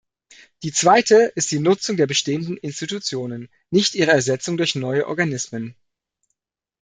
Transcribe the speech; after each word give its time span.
Die 0.63 0.71
zweite 0.71 1.31
ist 1.35 1.51
die 1.51 1.59
Nutzung 1.59 1.95
der 1.95 2.07
bestehenden 2.07 2.57
Institutionen, 2.57 3.49
nicht 3.69 3.93
ihre 3.93 4.09
Ersetzung 4.09 4.57
durch 4.57 4.73
neue 4.73 5.05
Organismen. 5.05 5.75